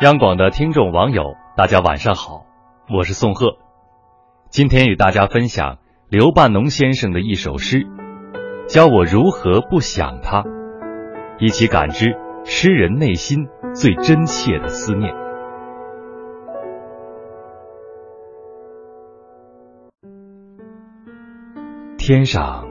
[0.00, 2.46] 央广的听众网友，大家晚上好，
[2.88, 3.58] 我是宋贺。
[4.48, 5.76] 今天与大家分享
[6.08, 7.86] 刘半农先生的一首诗，
[8.66, 10.42] 教我如何不想他，
[11.38, 12.16] 一起感知
[12.46, 15.14] 诗人内心最真切的思念。
[21.98, 22.66] 天上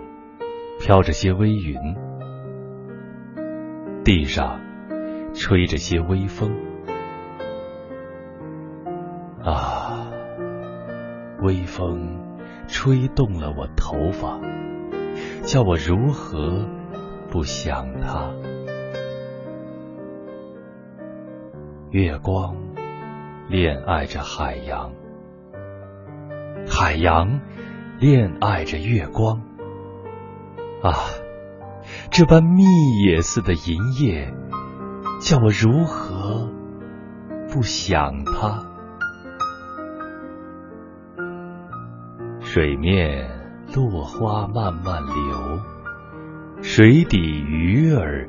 [0.80, 1.78] 飘着些微云，
[4.04, 4.60] 地上
[5.36, 6.69] 吹着些微风。
[9.44, 10.12] 啊，
[11.42, 12.20] 微风
[12.68, 14.40] 吹动了我头发，
[15.44, 16.68] 叫我如何
[17.30, 18.32] 不想他？
[21.92, 22.56] 月光
[23.48, 24.92] 恋爱着海洋，
[26.68, 27.40] 海洋
[28.00, 29.42] 恋爱着月光。
[30.84, 30.94] 啊，
[32.12, 32.64] 这般蜜
[33.04, 34.32] 也似的银叶，
[35.20, 36.48] 叫我如何
[37.52, 38.69] 不想他？
[42.52, 43.30] 水面
[43.76, 45.60] 落花慢慢流，
[46.64, 48.28] 水底鱼儿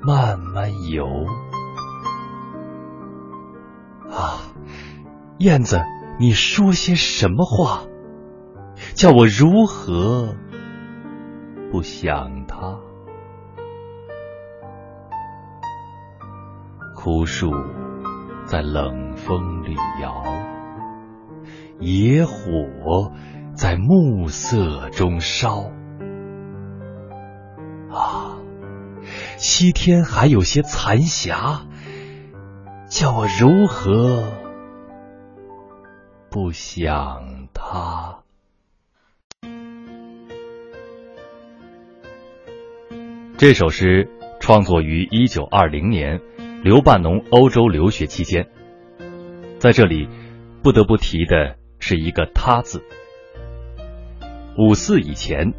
[0.00, 1.26] 慢慢游。
[4.10, 4.40] 啊，
[5.38, 5.82] 燕子，
[6.18, 7.82] 你说些什么话，
[8.94, 10.34] 叫我如何
[11.70, 12.78] 不想他？
[16.96, 17.52] 枯树
[18.46, 20.24] 在冷风里摇，
[21.80, 23.12] 野火。
[23.62, 25.70] 在暮色中烧
[27.92, 28.36] 啊，
[29.36, 31.60] 西天还有些残霞，
[32.88, 34.32] 叫我如何
[36.28, 38.24] 不想他？
[43.38, 46.20] 这首诗创作于一九二零年，
[46.64, 48.48] 刘半农欧洲留学期间。
[49.60, 50.08] 在这里，
[50.64, 52.82] 不得不提的是一个“他”字。
[54.58, 55.54] 五四以前，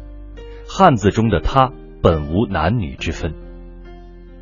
[0.68, 3.34] 汉字中的“他”本无男女之分。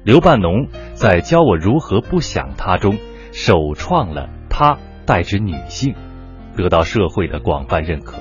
[0.04, 2.98] 刘半农在教我如何不想他中，
[3.32, 5.94] 首创了“他”代指女性，
[6.54, 8.18] 得到社会的广泛认可。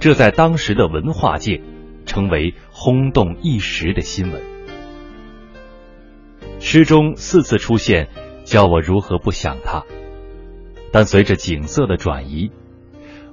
[0.00, 1.62] 这在当时的文化界
[2.04, 4.42] 成为轰动一时的新闻。
[6.58, 8.08] 诗中四次出现
[8.42, 9.84] “教我如何不想他”，
[10.90, 12.50] 但随着景色的转移。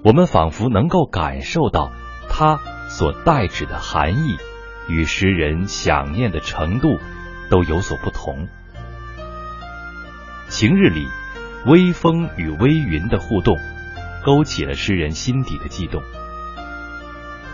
[0.05, 1.91] 我们仿佛能够感受到，
[2.29, 4.37] 它所代指的含义
[4.87, 6.99] 与诗人想念的程度
[7.49, 8.47] 都有所不同。
[10.47, 11.07] 晴日里，
[11.65, 13.57] 微风与微云的互动，
[14.23, 16.03] 勾起了诗人心底的悸动。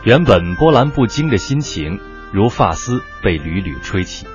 [0.04, 2.02] 原本波澜不惊的心情，
[2.34, 4.28] 如发丝被缕缕吹起。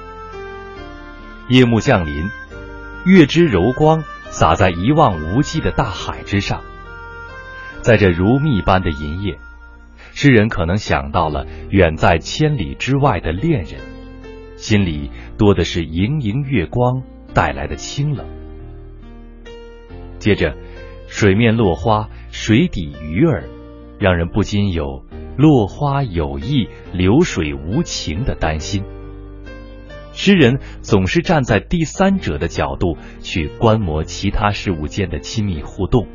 [1.48, 2.30] 夜幕降临，
[3.04, 6.62] 月之柔光洒在一望无际的大海之上。
[7.86, 9.38] 在这如蜜般的银夜，
[10.12, 13.78] 诗人可能想到了远在千里之外的恋人，
[14.56, 18.26] 心里多的是盈盈月光带来的清冷。
[20.18, 20.56] 接着，
[21.06, 23.44] 水面落花，水底鱼儿，
[24.00, 25.04] 让人不禁有
[25.36, 28.82] 落花有意，流水无情的担心。
[30.12, 36.08] 诗人总是站在第三者的角度去观摩其他事物间的亲密互动。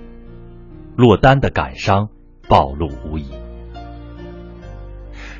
[1.01, 2.09] 落单的感伤
[2.47, 3.25] 暴露无遗。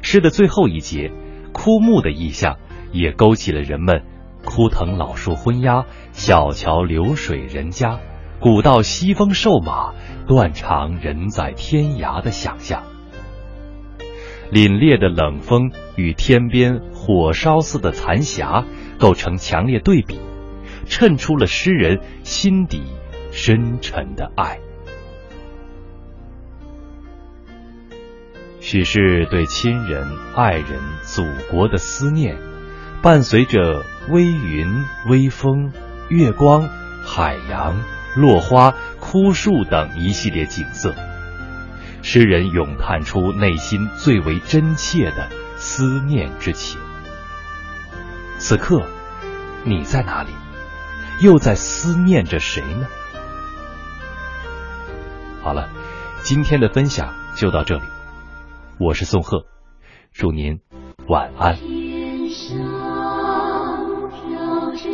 [0.02, 1.12] 诗的最后一节，
[1.54, 2.58] 枯木的意象
[2.92, 4.02] 也勾起了人们
[4.44, 8.00] “枯藤老树昏鸦，小桥流水人家，
[8.40, 9.94] 古道西风瘦马，
[10.28, 12.82] 断肠人在天涯”的想象。
[14.52, 18.66] 凛冽的冷风与天边火烧似的残霞
[18.98, 20.20] 构成强烈对比，
[20.88, 22.82] 衬出了诗人心底
[23.32, 24.60] 深沉的爱。
[28.62, 32.38] 许是对亲人、爱人、祖国的思念，
[33.02, 35.74] 伴随着微云、微风、
[36.10, 36.70] 月光、
[37.04, 37.76] 海洋、
[38.16, 40.94] 落花、枯树等一系列景色，
[42.04, 46.80] 诗人咏叹出内心最为真切的思念之情。
[48.38, 48.86] 此刻，
[49.64, 50.30] 你在哪里？
[51.20, 52.86] 又在思念着谁呢？
[55.42, 55.68] 好了，
[56.22, 57.84] 今天的分享就到这里。
[58.84, 59.46] 我是宋贺，
[60.12, 60.60] 祝您
[61.08, 61.56] 晚安。
[61.56, 62.50] 天上
[64.10, 64.92] 飘着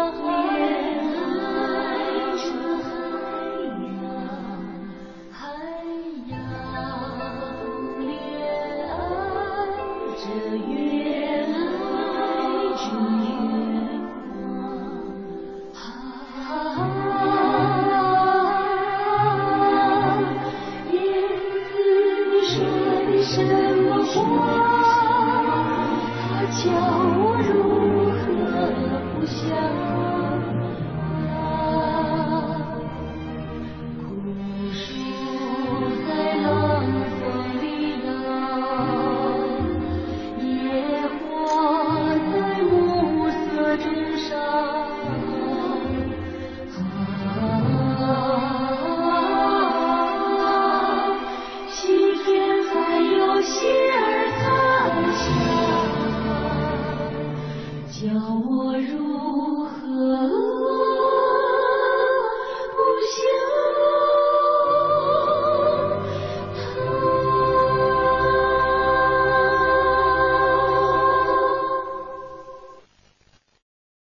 [0.00, 0.08] 恋
[1.26, 1.36] 爱
[2.36, 2.44] 着
[2.80, 2.88] 海
[3.84, 4.00] 洋，
[5.30, 5.38] 海
[6.30, 6.32] 洋
[8.00, 8.08] 恋
[8.88, 8.92] 爱
[10.16, 10.22] 着
[10.56, 10.72] 月
[14.30, 14.32] 光。
[15.74, 15.76] 啊，
[20.90, 20.94] 燕
[21.68, 21.70] 子，
[22.30, 22.54] 你说
[23.06, 23.32] 的什
[23.84, 24.14] 么话？
[26.50, 26.64] 叫
[27.16, 27.50] 我如
[28.10, 28.18] 何？
[29.20, 30.39] 不想。